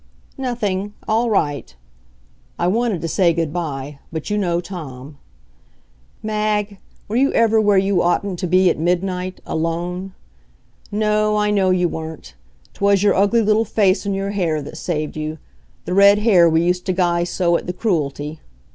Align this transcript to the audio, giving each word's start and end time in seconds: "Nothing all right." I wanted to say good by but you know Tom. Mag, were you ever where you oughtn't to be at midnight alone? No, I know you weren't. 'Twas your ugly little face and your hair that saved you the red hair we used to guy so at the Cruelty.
"Nothing 0.39 0.95
all 1.07 1.29
right." 1.29 1.75
I 2.57 2.65
wanted 2.67 3.01
to 3.01 3.07
say 3.07 3.33
good 3.33 3.53
by 3.53 3.99
but 4.11 4.31
you 4.31 4.37
know 4.39 4.59
Tom. 4.59 5.19
Mag, 6.23 6.79
were 7.07 7.17
you 7.17 7.31
ever 7.33 7.61
where 7.61 7.77
you 7.77 8.01
oughtn't 8.01 8.39
to 8.39 8.47
be 8.47 8.67
at 8.71 8.79
midnight 8.79 9.41
alone? 9.45 10.13
No, 10.91 11.35
I 11.37 11.51
know 11.51 11.69
you 11.69 11.87
weren't. 11.87 12.33
'Twas 12.73 13.03
your 13.03 13.13
ugly 13.13 13.43
little 13.43 13.63
face 13.63 14.03
and 14.03 14.15
your 14.15 14.31
hair 14.31 14.59
that 14.63 14.77
saved 14.79 15.15
you 15.15 15.37
the 15.85 15.93
red 15.93 16.17
hair 16.17 16.49
we 16.49 16.63
used 16.63 16.87
to 16.87 16.93
guy 16.93 17.23
so 17.23 17.55
at 17.55 17.67
the 17.67 17.71
Cruelty. 17.73 18.39